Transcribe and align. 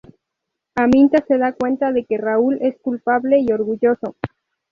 Aminta 0.73 1.23
se 1.27 1.37
da 1.37 1.53
cuenta 1.53 1.91
de 1.91 2.05
que 2.05 2.17
Raúl 2.17 2.57
es 2.63 2.79
culpable 2.79 3.37
y 3.39 3.51
orgulloso. 3.51 4.15